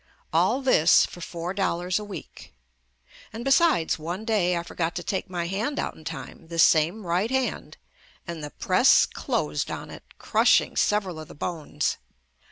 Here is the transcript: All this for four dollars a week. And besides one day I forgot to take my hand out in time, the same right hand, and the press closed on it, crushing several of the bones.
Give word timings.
All 0.33 0.63
this 0.63 1.05
for 1.05 1.21
four 1.21 1.53
dollars 1.53 1.99
a 1.99 2.03
week. 2.03 2.55
And 3.31 3.45
besides 3.45 3.99
one 3.99 4.25
day 4.25 4.57
I 4.57 4.63
forgot 4.63 4.95
to 4.95 5.03
take 5.03 5.29
my 5.29 5.45
hand 5.45 5.77
out 5.77 5.93
in 5.93 6.03
time, 6.03 6.47
the 6.47 6.57
same 6.57 7.05
right 7.05 7.29
hand, 7.29 7.77
and 8.25 8.43
the 8.43 8.49
press 8.49 9.05
closed 9.05 9.69
on 9.69 9.91
it, 9.91 10.01
crushing 10.17 10.75
several 10.75 11.19
of 11.19 11.27
the 11.27 11.35
bones. 11.35 11.97